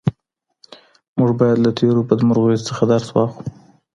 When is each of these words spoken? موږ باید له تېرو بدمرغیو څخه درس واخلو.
موږ 1.17 1.31
باید 1.39 1.57
له 1.65 1.71
تېرو 1.77 2.01
بدمرغیو 2.09 2.65
څخه 2.67 2.83
درس 2.91 3.07
واخلو. 3.11 3.37